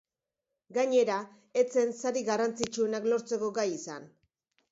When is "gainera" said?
0.77-1.17